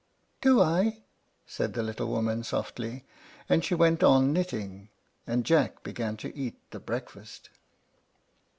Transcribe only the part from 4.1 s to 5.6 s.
knitting, and